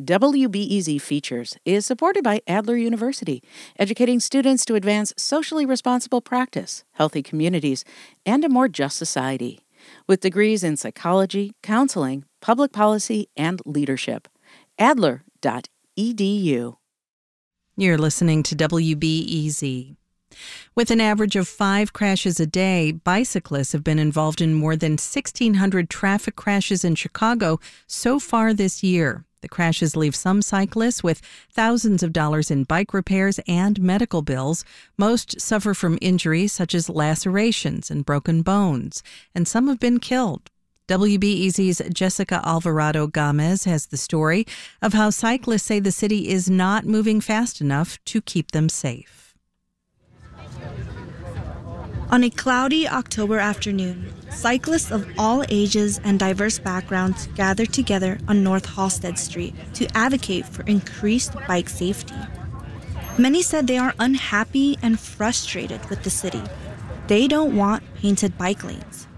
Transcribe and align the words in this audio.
WBEZ 0.00 1.00
Features 1.00 1.58
is 1.64 1.84
supported 1.84 2.22
by 2.22 2.40
Adler 2.46 2.76
University, 2.76 3.42
educating 3.80 4.20
students 4.20 4.64
to 4.64 4.76
advance 4.76 5.12
socially 5.16 5.66
responsible 5.66 6.20
practice, 6.20 6.84
healthy 6.92 7.20
communities, 7.20 7.84
and 8.24 8.44
a 8.44 8.48
more 8.48 8.68
just 8.68 8.96
society. 8.96 9.58
With 10.06 10.20
degrees 10.20 10.62
in 10.62 10.76
psychology, 10.76 11.54
counseling, 11.64 12.24
public 12.40 12.70
policy, 12.70 13.28
and 13.36 13.60
leadership. 13.66 14.28
Adler.edu. 14.78 16.76
You're 17.76 17.98
listening 17.98 18.42
to 18.44 18.54
WBEZ. 18.54 19.96
With 20.76 20.92
an 20.92 21.00
average 21.00 21.34
of 21.34 21.48
five 21.48 21.92
crashes 21.92 22.38
a 22.38 22.46
day, 22.46 22.92
bicyclists 22.92 23.72
have 23.72 23.82
been 23.82 23.98
involved 23.98 24.40
in 24.40 24.54
more 24.54 24.76
than 24.76 24.92
1,600 24.92 25.90
traffic 25.90 26.36
crashes 26.36 26.84
in 26.84 26.94
Chicago 26.94 27.58
so 27.88 28.20
far 28.20 28.54
this 28.54 28.84
year. 28.84 29.24
The 29.40 29.48
crashes 29.48 29.96
leave 29.96 30.16
some 30.16 30.42
cyclists 30.42 31.02
with 31.02 31.20
thousands 31.52 32.02
of 32.02 32.12
dollars 32.12 32.50
in 32.50 32.64
bike 32.64 32.92
repairs 32.92 33.38
and 33.46 33.80
medical 33.80 34.22
bills. 34.22 34.64
Most 34.96 35.40
suffer 35.40 35.74
from 35.74 35.98
injuries 36.00 36.52
such 36.52 36.74
as 36.74 36.88
lacerations 36.88 37.90
and 37.90 38.04
broken 38.04 38.42
bones, 38.42 39.02
and 39.34 39.46
some 39.46 39.68
have 39.68 39.78
been 39.78 40.00
killed. 40.00 40.50
WBEZ's 40.88 41.82
Jessica 41.92 42.40
Alvarado 42.44 43.06
Gamez 43.06 43.66
has 43.66 43.86
the 43.86 43.98
story 43.98 44.46
of 44.80 44.94
how 44.94 45.10
cyclists 45.10 45.64
say 45.64 45.80
the 45.80 45.92
city 45.92 46.30
is 46.30 46.48
not 46.48 46.86
moving 46.86 47.20
fast 47.20 47.60
enough 47.60 48.02
to 48.06 48.22
keep 48.22 48.52
them 48.52 48.70
safe. 48.70 49.34
On 52.10 52.24
a 52.24 52.30
cloudy 52.30 52.88
October 52.88 53.38
afternoon, 53.38 54.14
cyclists 54.38 54.92
of 54.92 55.04
all 55.18 55.44
ages 55.48 56.00
and 56.04 56.18
diverse 56.18 56.60
backgrounds 56.60 57.26
gathered 57.34 57.72
together 57.72 58.18
on 58.28 58.44
North 58.44 58.66
Halsted 58.66 59.18
Street 59.18 59.52
to 59.74 59.88
advocate 59.96 60.46
for 60.46 60.62
increased 60.62 61.34
bike 61.48 61.68
safety. 61.68 62.14
Many 63.18 63.42
said 63.42 63.66
they 63.66 63.78
are 63.78 63.94
unhappy 63.98 64.78
and 64.80 64.98
frustrated 64.98 65.80
with 65.90 66.04
the 66.04 66.10
city. 66.10 66.42
They 67.08 67.26
don't 67.26 67.56
want 67.56 67.82
painted 67.96 68.38
bike 68.38 68.62
lanes. 68.62 69.08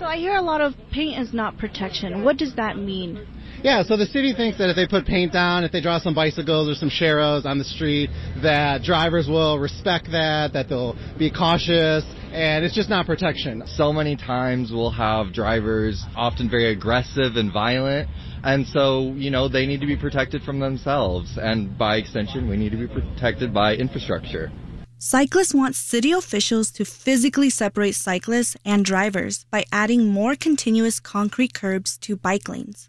So 0.00 0.04
I 0.04 0.16
hear 0.16 0.34
a 0.34 0.42
lot 0.42 0.60
of 0.60 0.74
paint 0.90 1.20
is 1.20 1.32
not 1.32 1.56
protection. 1.56 2.24
What 2.24 2.36
does 2.36 2.56
that 2.56 2.76
mean? 2.76 3.24
Yeah, 3.62 3.84
so 3.84 3.96
the 3.96 4.06
city 4.06 4.34
thinks 4.34 4.58
that 4.58 4.68
if 4.68 4.76
they 4.76 4.86
put 4.86 5.06
paint 5.06 5.32
down, 5.32 5.62
if 5.62 5.70
they 5.70 5.80
draw 5.80 5.98
some 5.98 6.12
bicycles 6.12 6.68
or 6.68 6.74
some 6.74 6.90
sharrows 6.90 7.46
on 7.46 7.56
the 7.56 7.64
street, 7.64 8.10
that 8.42 8.82
drivers 8.82 9.28
will 9.28 9.58
respect 9.58 10.10
that, 10.10 10.52
that 10.52 10.68
they'll 10.68 10.96
be 11.16 11.30
cautious, 11.30 12.04
and 12.34 12.64
it's 12.64 12.74
just 12.74 12.90
not 12.90 13.06
protection. 13.06 13.62
So 13.66 13.92
many 13.92 14.16
times 14.16 14.72
we'll 14.72 14.90
have 14.90 15.32
drivers 15.32 16.04
often 16.16 16.50
very 16.50 16.72
aggressive 16.72 17.36
and 17.36 17.52
violent, 17.52 18.08
and 18.42 18.66
so, 18.66 19.12
you 19.14 19.30
know, 19.30 19.48
they 19.48 19.66
need 19.66 19.80
to 19.80 19.86
be 19.86 19.96
protected 19.96 20.42
from 20.42 20.58
themselves, 20.58 21.38
and 21.40 21.78
by 21.78 21.96
extension, 21.96 22.48
we 22.48 22.56
need 22.56 22.72
to 22.72 22.76
be 22.76 22.88
protected 22.88 23.54
by 23.54 23.74
infrastructure. 23.74 24.50
Cyclists 24.98 25.54
want 25.54 25.76
city 25.76 26.12
officials 26.12 26.70
to 26.72 26.84
physically 26.84 27.50
separate 27.50 27.94
cyclists 27.94 28.56
and 28.64 28.84
drivers 28.84 29.44
by 29.50 29.64
adding 29.70 30.08
more 30.08 30.34
continuous 30.34 30.98
concrete 30.98 31.54
curbs 31.54 31.96
to 31.98 32.16
bike 32.16 32.48
lanes 32.48 32.88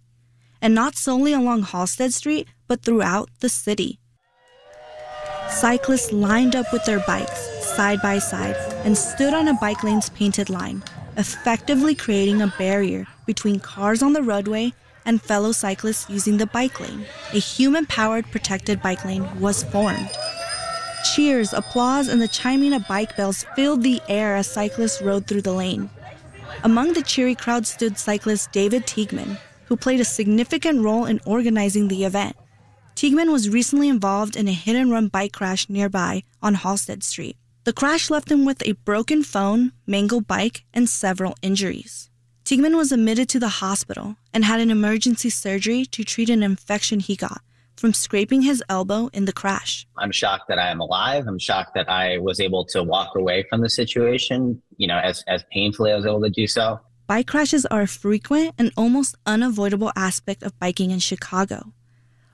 and 0.66 0.74
not 0.74 0.96
solely 0.96 1.32
along 1.32 1.62
Halsted 1.62 2.12
Street, 2.12 2.48
but 2.68 2.82
throughout 2.82 3.30
the 3.40 3.50
city. 3.50 4.00
Cyclists 5.50 6.12
lined 6.12 6.56
up 6.56 6.72
with 6.74 6.84
their 6.86 7.00
bikes 7.00 7.56
side 7.76 8.02
by 8.02 8.20
side 8.20 8.56
and 8.84 8.98
stood 8.98 9.34
on 9.34 9.48
a 9.48 9.54
bike 9.56 9.84
lane's 9.84 10.10
painted 10.10 10.50
line, 10.50 10.84
effectively 11.18 11.96
creating 11.96 12.42
a 12.42 12.54
barrier 12.58 13.06
between 13.26 13.60
cars 13.60 14.02
on 14.02 14.14
the 14.14 14.24
roadway 14.24 14.74
and 15.06 15.22
fellow 15.22 15.52
cyclists 15.52 16.10
using 16.10 16.38
the 16.38 16.48
bike 16.48 16.80
lane. 16.80 17.06
A 17.34 17.40
human 17.40 17.86
powered 17.86 18.30
protected 18.32 18.82
bike 18.82 19.06
lane 19.06 19.40
was 19.40 19.64
formed. 19.64 20.10
Cheers, 21.14 21.54
applause, 21.54 22.08
and 22.08 22.22
the 22.22 22.28
chiming 22.28 22.74
of 22.74 22.88
bike 22.88 23.16
bells 23.16 23.46
filled 23.56 23.84
the 23.84 24.02
air 24.09 24.36
as 24.36 24.48
cyclists 24.48 25.02
rode 25.02 25.28
through 25.28 25.44
the 25.44 25.53
lane. 25.53 25.90
Among 26.64 26.94
the 26.94 27.03
cheery 27.03 27.36
crowd 27.36 27.68
stood 27.68 27.98
cyclist 28.00 28.52
David 28.52 28.88
Tiegman, 28.88 29.38
who 29.66 29.78
played 29.78 30.00
a 30.00 30.06
significant 30.06 30.81
role 30.81 31.06
in 31.06 31.22
organizing 31.25 31.88
the 31.88 32.03
event. 32.06 32.36
Tiegman 32.95 33.29
was 33.29 33.50
recently 33.50 33.89
involved 33.89 34.38
in 34.38 34.47
a 34.47 34.53
hit 34.53 34.78
and 34.78 34.89
run 34.89 35.09
bike 35.09 35.33
crash 35.33 35.67
nearby 35.67 36.23
on 36.41 36.56
Halsted 36.56 37.03
Street. 37.03 37.35
The 37.66 37.73
crash 37.73 38.09
left 38.09 38.31
him 38.31 38.45
with 38.45 38.66
a 38.66 38.72
broken 38.72 39.22
phone, 39.22 39.73
mangled 39.85 40.28
bike, 40.28 40.63
and 40.73 40.88
several 40.88 41.35
injuries. 41.41 42.09
Tiegman 42.45 42.78
was 42.78 42.94
admitted 42.94 43.28
to 43.29 43.39
the 43.39 43.59
hospital 43.59 44.16
and 44.33 44.45
had 44.45 44.61
an 44.61 44.72
emergency 44.72 45.29
surgery 45.29 45.83
to 45.88 46.06
treat 46.06 46.29
an 46.29 46.41
infection 46.41 47.01
he 47.01 47.17
got 47.17 47.41
from 47.75 47.91
scraping 47.91 48.44
his 48.44 48.63
elbow 48.69 49.09
in 49.12 49.25
the 49.25 49.33
crash. 49.33 49.85
I'm 49.97 50.12
shocked 50.13 50.47
that 50.47 50.57
I 50.57 50.69
am 50.69 50.79
alive. 50.79 51.25
I'm 51.27 51.39
shocked 51.39 51.73
that 51.73 51.89
I 51.89 52.19
was 52.19 52.39
able 52.39 52.63
to 52.67 52.81
walk 52.81 53.16
away 53.16 53.45
from 53.50 53.59
the 53.59 53.69
situation, 53.69 54.62
you 54.77 54.88
know, 54.88 55.00
as, 55.00 55.22
as 55.27 55.44
painfully 55.51 55.91
as 55.91 55.95
I 55.95 55.97
was 55.97 56.06
able 56.06 56.22
to 56.22 56.29
do 56.29 56.47
so. 56.47 56.79
Bike 57.07 57.27
crashes 57.27 57.66
are 57.66 57.81
a 57.81 57.88
frequent 57.88 58.53
and 58.57 58.72
almost 58.77 59.16
unavoidable 59.25 59.91
aspect 59.97 60.44
of 60.44 60.57
biking 60.59 60.91
in 60.91 61.00
Chicago. 61.00 61.73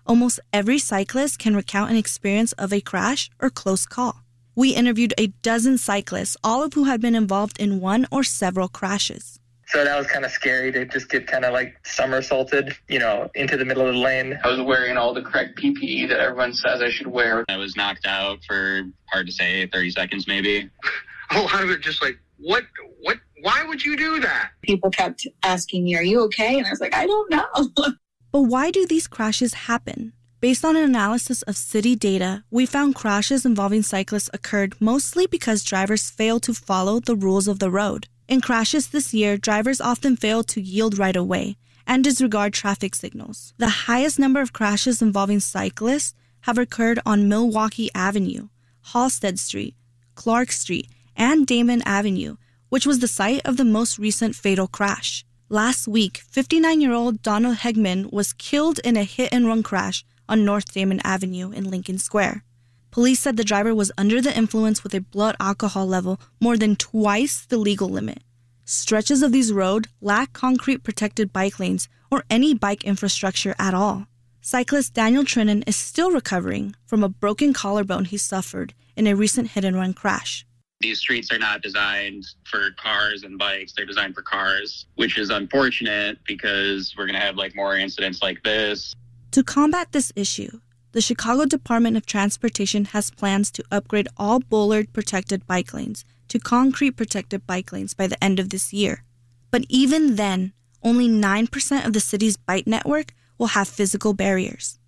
Almost 0.06 0.40
every 0.52 0.80
cyclist 0.80 1.40
can 1.40 1.56
recount 1.56 1.92
an 1.92 1.98
experience 1.98 2.52
of 2.54 2.74
a 2.74 2.82
crash 2.82 3.30
or 3.40 3.50
close 3.50 3.86
call. 3.86 4.24
We 4.56 4.76
interviewed 4.76 5.14
a 5.18 5.28
dozen 5.42 5.78
cyclists, 5.78 6.36
all 6.44 6.64
of 6.64 6.74
who 6.74 6.86
had 6.86 7.02
been 7.02 7.16
involved 7.16 7.60
in 7.60 7.80
one 7.80 8.08
or 8.12 8.24
several 8.24 8.68
crashes. 8.68 9.40
So 9.68 9.86
that 9.86 9.98
was 9.98 10.08
kind 10.08 10.26
of 10.26 10.32
scary 10.32 10.72
to 10.74 10.86
just 10.86 11.10
get 11.10 11.28
kind 11.28 11.46
of 11.46 11.54
like 11.54 11.78
somersaulted, 11.86 12.76
you 12.90 13.00
know, 13.00 13.30
into 13.36 13.56
the 13.56 13.64
middle 13.64 13.88
of 13.88 13.94
the 13.94 14.00
lane. 14.00 14.38
I 14.44 14.50
was 14.50 14.60
wearing 14.60 14.98
all 14.98 15.14
the 15.14 15.22
correct 15.22 15.58
PPE 15.58 16.10
that 16.10 16.20
everyone 16.20 16.54
says 16.54 16.82
I 16.82 16.90
should 16.90 17.08
wear. 17.08 17.46
I 17.48 17.56
was 17.56 17.78
knocked 17.78 18.06
out 18.06 18.40
for 18.46 18.84
hard 19.10 19.28
to 19.28 19.32
say, 19.32 19.66
30 19.68 19.92
seconds 19.92 20.28
maybe. 20.28 20.70
a 21.32 21.42
lot 21.42 21.64
of 21.64 21.70
it 21.70 21.82
just 21.82 22.02
like, 22.02 22.20
what, 22.38 22.64
what 23.02 23.18
why 23.42 23.64
would 23.64 23.84
you 23.84 23.98
do 23.98 24.20
that? 24.20 24.52
People 24.62 24.90
kept 24.90 25.28
asking 25.44 25.84
me, 25.84 25.96
Are 25.96 26.04
you 26.04 26.22
okay? 26.26 26.58
And 26.58 26.68
I 26.68 26.70
was 26.70 26.80
like, 26.80 26.94
I 26.94 27.06
don't 27.06 27.32
know. 27.32 27.70
but 28.32 28.42
why 28.42 28.72
do 28.72 28.86
these 28.86 29.08
crashes 29.08 29.54
happen? 29.54 30.14
Based 30.40 30.66
on 30.66 30.76
an 30.76 30.84
analysis 30.84 31.44
of 31.44 31.56
city 31.56 31.96
data, 31.96 32.44
we 32.50 32.66
found 32.66 32.96
crashes 32.96 33.46
involving 33.46 33.84
cyclists 33.84 34.30
occurred 34.34 34.74
mostly 34.80 35.28
because 35.28 35.64
drivers 35.64 36.10
failed 36.10 36.44
to 36.44 36.54
follow 36.54 37.00
the 37.00 37.16
rules 37.16 37.48
of 37.48 37.60
the 37.60 37.70
road. 37.70 38.08
In 38.28 38.42
crashes 38.42 38.88
this 38.88 39.14
year, 39.14 39.38
drivers 39.38 39.82
often 39.82 40.16
fail 40.16 40.44
to 40.46 40.62
yield 40.62 40.98
right 40.98 41.16
away 41.16 41.58
and 41.86 42.04
disregard 42.04 42.54
traffic 42.54 42.96
signals. 42.96 43.54
The 43.58 43.86
highest 43.86 44.18
number 44.18 44.42
of 44.42 44.54
crashes 44.54 45.02
involving 45.02 45.42
cyclists 45.42 46.16
have 46.42 46.58
occurred 46.58 47.00
on 47.06 47.30
Milwaukee 47.30 47.90
Avenue, 47.94 48.48
Halsted 48.94 49.38
Street, 49.38 49.76
Clark 50.16 50.52
Street, 50.52 50.88
and 51.16 51.46
Damen 51.46 51.84
Avenue, 51.86 52.38
which 52.70 52.86
was 52.88 53.00
the 53.00 53.08
site 53.08 53.42
of 53.46 53.58
the 53.58 53.66
most 53.66 54.00
recent 54.00 54.36
fatal 54.36 54.68
crash. 54.68 55.26
Last 55.52 55.86
week, 55.86 56.24
59 56.30 56.80
year 56.80 56.94
old 56.94 57.22
Donald 57.22 57.58
Hegman 57.58 58.10
was 58.10 58.32
killed 58.32 58.80
in 58.86 58.96
a 58.96 59.04
hit 59.04 59.34
and 59.34 59.46
run 59.46 59.64
crash 59.64 60.06
on 60.30 60.46
North 60.46 60.74
Damen 60.74 61.02
Avenue 61.04 61.52
in 61.52 61.70
Lincoln 61.70 61.98
Square. 61.98 62.46
Police 62.90 63.20
said 63.20 63.36
the 63.36 63.44
driver 63.44 63.76
was 63.76 63.92
under 63.98 64.22
the 64.22 64.34
influence 64.34 64.82
with 64.82 64.94
a 64.96 65.02
blood 65.02 65.36
alcohol 65.42 65.86
level 65.86 66.22
more 66.40 66.56
than 66.56 66.78
twice 66.78 67.46
the 67.46 67.58
legal 67.58 67.90
limit. 67.90 68.24
Stretches 68.64 69.22
of 69.22 69.34
these 69.34 69.52
roads 69.52 69.90
lack 70.00 70.32
concrete 70.32 70.86
protected 70.86 71.34
bike 71.34 71.60
lanes 71.60 71.90
or 72.10 72.24
any 72.30 72.54
bike 72.54 72.86
infrastructure 72.86 73.54
at 73.60 73.74
all. 73.74 74.08
Cyclist 74.40 74.94
Daniel 74.94 75.26
Trinan 75.26 75.68
is 75.68 75.76
still 75.76 76.12
recovering 76.12 76.78
from 76.86 77.04
a 77.04 77.10
broken 77.10 77.52
collarbone 77.52 78.06
he 78.06 78.16
suffered 78.16 78.74
in 78.96 79.06
a 79.06 79.18
recent 79.18 79.50
hit 79.50 79.66
and 79.66 79.76
run 79.76 79.94
crash 79.94 80.46
these 80.82 81.00
streets 81.00 81.32
are 81.32 81.40
not 81.40 81.62
designed 81.62 82.26
for 82.44 82.72
cars 82.78 83.24
and 83.24 83.38
bikes 83.38 83.74
they're 83.74 83.86
designed 83.86 84.16
for 84.16 84.22
cars 84.22 84.86
which 84.96 85.18
is 85.18 85.30
unfortunate 85.30 86.18
because 86.26 86.94
we're 86.98 87.06
going 87.06 87.20
to 87.20 87.26
have 87.26 87.36
like 87.36 87.56
more 87.56 87.78
incidents 87.78 88.22
like 88.22 88.42
this. 88.44 88.96
To 89.32 89.44
combat 89.44 89.92
this 89.92 90.12
issue 90.16 90.60
the 90.92 91.02
chicago 91.02 91.46
department 91.46 91.98
of 91.98 92.06
transportation 92.06 92.86
has 92.86 93.12
plans 93.12 93.52
to 93.52 93.64
upgrade 93.72 94.08
all 94.18 94.40
bollard 94.40 94.92
protected 94.94 95.46
bike 95.48 95.74
lanes 95.74 96.04
to 96.28 96.40
concrete 96.40 96.92
protected 96.92 97.46
bike 97.46 97.72
lanes 97.72 97.94
by 97.94 98.08
the 98.08 98.22
end 98.24 98.40
of 98.40 98.50
this 98.50 98.72
year. 98.72 99.04
But 99.52 99.66
even 99.68 100.16
then 100.16 100.54
only 100.84 101.08
9% 101.08 101.86
of 101.86 101.94
the 101.94 102.00
city's 102.00 102.38
bike 102.38 102.66
network 102.66 103.14
will 103.38 103.48
have 103.48 103.68
physical 103.68 104.14
barriers. 104.14 104.80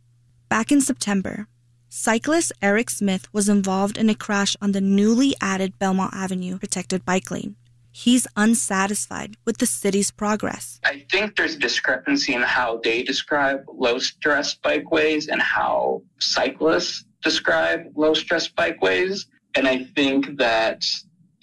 Back 0.50 0.72
in 0.72 0.82
september 0.82 1.48
Cyclist 1.96 2.52
Eric 2.60 2.90
Smith 2.90 3.32
was 3.32 3.48
involved 3.48 4.00
in 4.00 4.10
a 4.10 4.16
crash 4.16 4.58
on 4.60 4.72
the 4.72 4.82
newly 4.82 5.36
added 5.40 5.78
Belmont 5.78 6.12
Avenue 6.12 6.58
protected 6.58 7.06
bike 7.06 7.30
lane. 7.30 7.56
He's 7.92 8.26
unsatisfied 8.36 9.38
with 9.46 9.60
the 9.60 9.68
city's 9.68 10.10
progress. 10.10 10.80
I 10.84 11.06
think 11.12 11.36
there's 11.36 11.56
discrepancy 11.56 12.34
in 12.34 12.42
how 12.42 12.82
they 12.84 13.04
describe 13.04 13.64
low 13.72 14.00
stress 14.00 14.56
bikeways 14.56 15.28
and 15.30 15.40
how 15.40 16.02
cyclists 16.18 17.06
describe 17.22 17.82
low 17.96 18.16
stress 18.16 18.48
bikeways. 18.48 19.28
And 19.54 19.68
I 19.68 19.84
think 19.96 20.40
that 20.40 20.84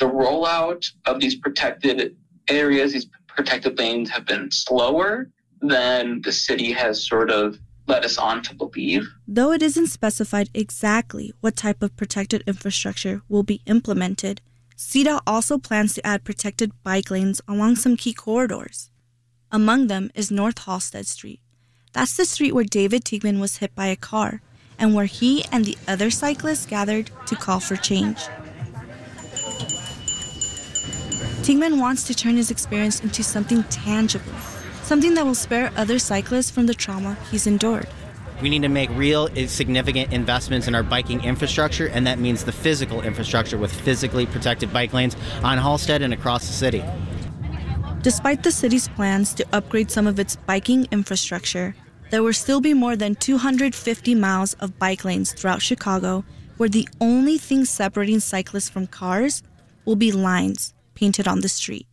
the 0.00 0.06
rollout 0.06 0.90
of 1.06 1.20
these 1.20 1.36
protected 1.36 2.16
areas, 2.48 2.92
these 2.92 3.06
protected 3.28 3.78
lanes, 3.78 4.10
have 4.10 4.26
been 4.26 4.50
slower 4.50 5.30
than 5.60 6.22
the 6.22 6.32
city 6.32 6.72
has 6.72 7.06
sort 7.06 7.30
of 7.30 7.56
led 7.90 8.04
us 8.04 8.16
on 8.16 8.42
to 8.44 8.54
believe. 8.54 9.06
Though 9.26 9.52
it 9.52 9.62
isn't 9.62 9.88
specified 9.88 10.48
exactly 10.54 11.34
what 11.40 11.56
type 11.56 11.82
of 11.82 11.96
protected 11.96 12.44
infrastructure 12.46 13.22
will 13.28 13.42
be 13.42 13.60
implemented, 13.66 14.40
CDOT 14.76 15.20
also 15.26 15.58
plans 15.58 15.94
to 15.94 16.06
add 16.06 16.24
protected 16.24 16.72
bike 16.84 17.10
lanes 17.10 17.42
along 17.46 17.76
some 17.76 17.96
key 17.96 18.14
corridors. 18.14 18.90
Among 19.50 19.88
them 19.88 20.10
is 20.14 20.30
North 20.30 20.60
Halsted 20.60 21.06
Street. 21.06 21.40
That's 21.92 22.16
the 22.16 22.24
street 22.24 22.54
where 22.54 22.64
David 22.64 23.04
Tigman 23.04 23.40
was 23.40 23.56
hit 23.56 23.74
by 23.74 23.86
a 23.86 23.96
car 23.96 24.40
and 24.78 24.94
where 24.94 25.06
he 25.06 25.44
and 25.52 25.64
the 25.64 25.76
other 25.88 26.08
cyclists 26.10 26.64
gathered 26.66 27.10
to 27.26 27.34
call 27.34 27.60
for 27.60 27.76
change. 27.76 28.20
Tigman 31.42 31.80
wants 31.80 32.04
to 32.04 32.14
turn 32.14 32.36
his 32.36 32.50
experience 32.50 33.00
into 33.00 33.24
something 33.24 33.64
tangible, 33.64 34.32
something 34.90 35.14
that 35.14 35.24
will 35.24 35.36
spare 35.36 35.70
other 35.76 36.00
cyclists 36.00 36.50
from 36.50 36.66
the 36.66 36.74
trauma 36.74 37.16
he's 37.30 37.46
endured. 37.46 37.86
We 38.42 38.48
need 38.48 38.62
to 38.62 38.68
make 38.68 38.90
real 38.90 39.28
significant 39.46 40.12
investments 40.12 40.66
in 40.66 40.74
our 40.74 40.82
biking 40.82 41.22
infrastructure, 41.22 41.86
and 41.86 42.04
that 42.08 42.18
means 42.18 42.42
the 42.42 42.50
physical 42.50 43.00
infrastructure 43.00 43.56
with 43.56 43.72
physically 43.72 44.26
protected 44.26 44.72
bike 44.72 44.92
lanes 44.92 45.14
on 45.44 45.58
Halsted 45.58 46.02
and 46.02 46.12
across 46.12 46.48
the 46.48 46.52
city. 46.52 46.82
Despite 48.02 48.42
the 48.42 48.50
city's 48.50 48.88
plans 48.88 49.32
to 49.34 49.46
upgrade 49.52 49.92
some 49.92 50.08
of 50.08 50.18
its 50.18 50.34
biking 50.34 50.88
infrastructure, 50.90 51.76
there 52.10 52.24
will 52.24 52.32
still 52.32 52.60
be 52.60 52.74
more 52.74 52.96
than 52.96 53.14
250 53.14 54.16
miles 54.16 54.54
of 54.54 54.76
bike 54.80 55.04
lanes 55.04 55.32
throughout 55.32 55.62
Chicago 55.62 56.24
where 56.56 56.68
the 56.68 56.88
only 57.00 57.38
thing 57.38 57.64
separating 57.64 58.18
cyclists 58.18 58.68
from 58.68 58.88
cars 58.88 59.44
will 59.84 59.94
be 59.94 60.10
lines 60.10 60.74
painted 60.96 61.28
on 61.28 61.42
the 61.42 61.48
street. 61.48 61.86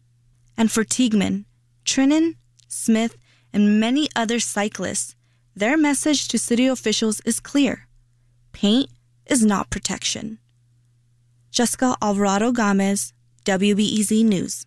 And 0.58 0.72
for 0.72 0.84
Tigman, 0.84 1.46
Trinan, 1.86 2.38
Smith, 2.68 3.18
and 3.54 3.80
many 3.80 4.10
other 4.16 4.40
cyclists, 4.40 5.16
their 5.56 5.78
message 5.78 6.28
to 6.28 6.38
city 6.38 6.68
officials 6.68 7.22
is 7.22 7.40
clear 7.40 7.88
paint 8.58 8.90
is 9.28 9.46
not 9.46 9.70
protection. 9.70 10.40
Jessica 11.52 11.96
Alvarado 12.02 12.52
Gamez, 12.52 13.14
WBEZ 13.46 14.26
News. 14.26 14.66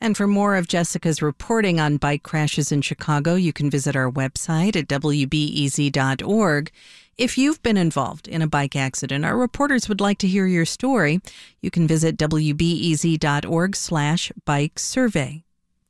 And 0.00 0.16
for 0.16 0.26
more 0.26 0.54
of 0.54 0.68
Jessica's 0.68 1.22
reporting 1.22 1.80
on 1.80 1.96
bike 1.96 2.22
crashes 2.22 2.70
in 2.70 2.82
Chicago, 2.82 3.34
you 3.34 3.52
can 3.52 3.68
visit 3.68 3.96
our 3.96 4.10
website 4.10 4.76
at 4.76 4.86
WBEZ.org. 4.86 6.70
If 7.16 7.38
you've 7.38 7.62
been 7.62 7.78
involved 7.78 8.28
in 8.28 8.42
a 8.42 8.46
bike 8.46 8.76
accident, 8.76 9.24
our 9.24 9.36
reporters 9.36 9.88
would 9.88 10.00
like 10.00 10.18
to 10.18 10.28
hear 10.28 10.46
your 10.46 10.66
story. 10.66 11.20
You 11.62 11.70
can 11.70 11.88
visit 11.88 12.16
WBEZ.org 12.18 13.74
slash 13.74 14.30
bike 14.44 14.78
survey. 14.78 15.45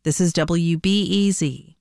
This 0.06 0.20
is 0.20 0.32
WBEZ. 0.34 1.75